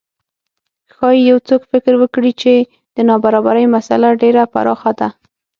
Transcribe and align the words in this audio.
ښايي 0.93 1.21
یو 1.29 1.37
څوک 1.47 1.61
فکر 1.71 1.93
وکړي 2.01 2.31
چې 2.41 2.53
د 2.95 2.97
نابرابرۍ 3.09 3.65
مسئله 3.75 4.09
ډېره 4.21 4.43
پراخه 4.53 4.91
ده. 4.99 5.09